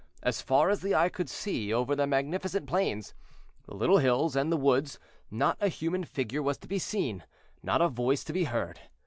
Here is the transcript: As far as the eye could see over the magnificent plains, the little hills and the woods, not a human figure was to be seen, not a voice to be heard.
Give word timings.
As 0.23 0.41
far 0.41 0.71
as 0.71 0.81
the 0.81 0.95
eye 0.95 1.09
could 1.09 1.29
see 1.29 1.71
over 1.71 1.95
the 1.95 2.07
magnificent 2.07 2.65
plains, 2.65 3.13
the 3.67 3.75
little 3.75 3.99
hills 3.99 4.35
and 4.35 4.51
the 4.51 4.57
woods, 4.57 4.97
not 5.29 5.57
a 5.61 5.67
human 5.67 6.05
figure 6.05 6.41
was 6.41 6.57
to 6.57 6.67
be 6.67 6.79
seen, 6.79 7.23
not 7.61 7.83
a 7.83 7.87
voice 7.87 8.23
to 8.23 8.33
be 8.33 8.45
heard. 8.45 8.79